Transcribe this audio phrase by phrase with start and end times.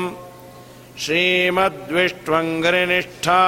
[1.03, 3.41] श्रीमद्विष्ट्वङ्घ्रिनिष्ठा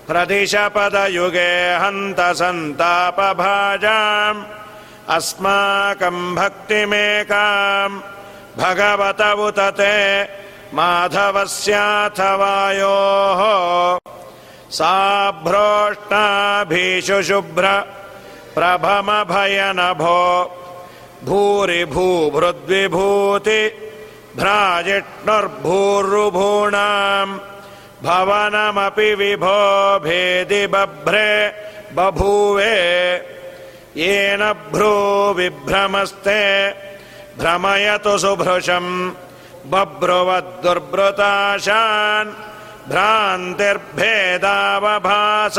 [0.07, 1.51] प्रदिशपदयुगे
[1.83, 3.19] हन्त सन्तापभाजाम्
[5.13, 7.97] अस्माकम् भक्तिमेकाम्
[8.57, 9.93] भगवत उत ते
[10.73, 11.61] माधवस्याथवायोः
[14.77, 14.95] सा
[15.45, 17.65] भ्रोष्टाभीषुशुभ्र
[18.55, 20.23] प्रभमभयनभो
[21.29, 23.61] भूरि भूभृद्विभूति
[24.39, 27.37] भ्राजिष्णुर्भूर्रुभूणाम्
[28.07, 29.59] भवनमपि विभो
[30.07, 31.29] भेदि बभ्रे
[31.97, 32.73] बभूवे
[33.97, 34.93] येन भ्रू
[35.37, 36.41] विभ्रमस्ते
[37.39, 39.11] भ्रमयतु सुभृशम्
[39.71, 42.31] बभ्रुवद्दुर्भृताशान्
[42.89, 45.57] भ्रान्तिर्भेदावभास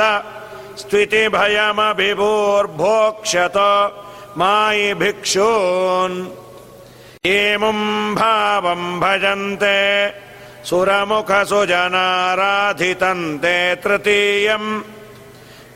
[0.81, 3.59] स्थितिभयमभिभूर्भोक्ष्यत
[4.38, 6.17] मायि भिक्षून्।
[7.27, 9.79] एमुम् भावम् भजन्ते
[10.69, 14.69] सुरमुखसुजनाराधितन्ते तृतीयम्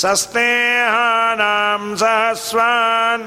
[0.00, 3.24] सस्नेहानाम् सहस्वान्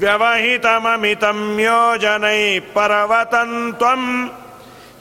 [0.00, 4.08] व्यवहितममितम् योजनैः पर्वतम् त्वम्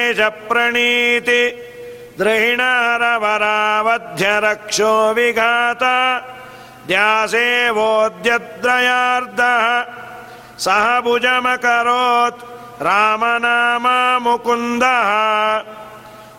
[0.07, 1.43] देव्यादेशप्रणीति
[2.19, 5.83] द्रहिणहरवरावध्यरक्षो विघात
[6.88, 9.64] द्यासेवोद्यद्रयार्धः
[10.64, 12.45] सह भुजमकरोत्
[12.88, 15.11] रामनामा मुकुन्दः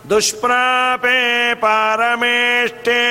[0.10, 1.20] दुष्प्रापे
[1.64, 3.02] पारमेष्टे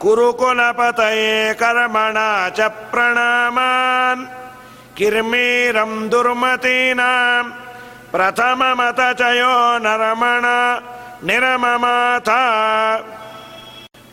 [0.01, 2.59] कुरुकुलपतये कर्मणा च
[2.91, 4.27] प्रणामान्।
[4.97, 7.66] किर्मीरम् दुर्मतीनाम्
[8.11, 10.43] प्रथममत च यो नरमण
[11.27, 12.43] निरममाथा।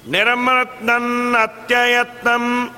[0.08, 2.68] निर्मृत्नन्नत्ययत्नम्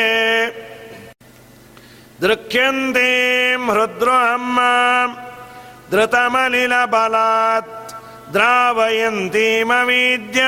[2.24, 5.18] दृक्यन्तीम् हृद्रोहम् माम्
[5.92, 7.83] धृतमलिलबलात्
[8.34, 10.42] द्रावयन्तीमवीद्य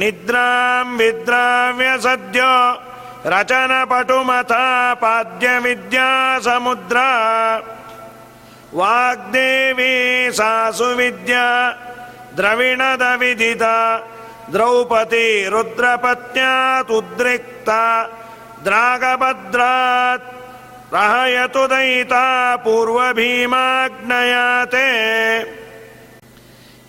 [0.00, 2.54] निद्राम् विद्राव्य सद्यो
[3.32, 4.66] रचनपटुमथा
[5.02, 6.08] पाद्यविद्या
[6.46, 7.10] समुद्रा।
[8.80, 9.94] वाग्देवी
[10.38, 11.46] सा सुविद्या
[12.36, 13.76] द्रविणदविदिता
[14.52, 17.82] द्रौपदी रुद्रपत्न्यातुद्रिक्ता
[18.64, 20.26] द्रागभद्रात्
[20.94, 22.24] रहयतु दयिता
[22.64, 23.28] पूर्वभीमाग्नयाते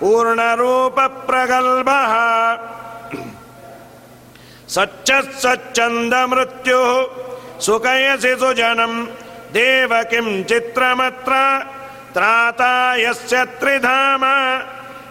[0.00, 2.14] पूर्णरूपप्रगल्भः
[5.42, 6.90] सच्चन्दमृत्युः
[7.60, 9.06] सुखयसि सुजनम्
[9.52, 11.32] देव किं चित्रमत्र?
[12.14, 14.22] त्राता यस्य त्रिधाम।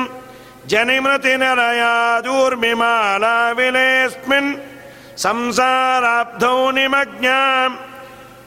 [0.72, 4.50] जनिमृतिनरयादूर्मिमाला विलेऽस्मिन्
[5.24, 7.80] संसाराब्धौ निमज्ञाम्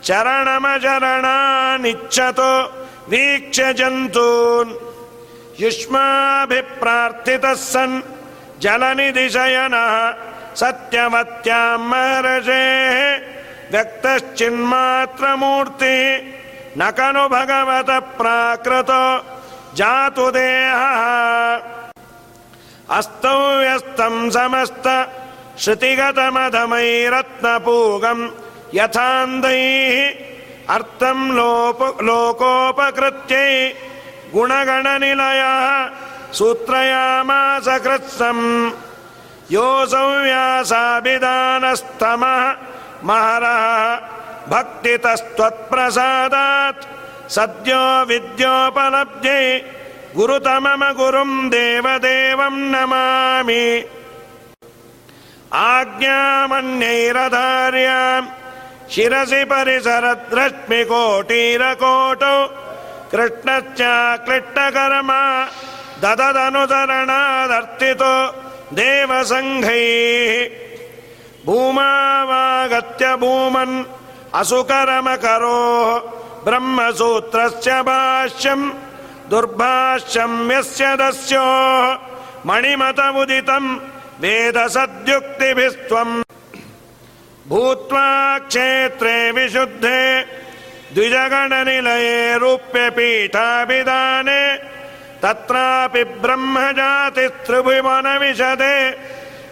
[0.07, 0.93] चरणमचरणानिच्छतो
[3.11, 4.71] वीक्ष्य जन्तून्।
[5.63, 8.05] युष्माभिप्रार्थितः सन्
[8.63, 9.95] जलनिधिशयनः
[10.61, 12.99] सत्यवत्याम् महर्षेः
[13.75, 16.23] व्यक्तश्चिन्मात्रमूर्तिः।
[16.79, 19.25] न खलु भगवतः प्राकृतो।
[19.75, 21.61] जातु देहः।
[22.91, 25.11] अस्तव्यस्तम् समस्त।
[25.59, 28.31] श्रुतिगतमधमैरत्नपूगम्।
[28.75, 31.33] यथान्दैः अर्थम्
[32.03, 33.75] लोकोपकृत्यै।
[34.35, 35.91] गुणगणनिलयः
[36.33, 38.71] सूत्रयामास कृत्सम्
[39.53, 42.74] योऽसौ व्यासाभिधानस्तमः
[43.09, 43.65] महरः
[44.53, 46.87] भक्तितस्त्वत्प्रसादात्
[47.35, 49.47] सद्यो विद्योपलब्ध्यै
[50.17, 53.67] गुरुतमम गुरुम् देवदेवम् नमामि।
[55.55, 58.33] आज्ञामन्यैरधार्याम्
[58.95, 62.39] शिरसि परिसरद्रश्मिकोटीरकोटौ
[63.13, 65.23] कृष्णश्चाक्लिष्टकर्मा
[66.03, 68.15] दददनुसरणादर्थितो
[68.81, 70.64] देवसङ्घैः
[71.47, 73.75] भूमावागत्य भूमन्
[74.41, 75.89] असुकरमकरोः
[76.47, 78.65] ब्रह्मसूत्रस्य भाष्यम्
[79.31, 81.85] दुर्भाष्यम् यस्य दस्योः
[82.49, 83.69] मणिमतमुदितम्
[84.23, 86.15] वेदसद्युक्तिभिस्त्वम्
[87.51, 88.09] भूत्वा
[88.49, 90.01] क्षेत्रे विशुद्धे
[90.95, 94.43] द्विजगणनिलये रूप्यपीठाभिधाने
[95.23, 98.77] तत्रापि ब्रह्मजातिस्त्रिभुवनविशदे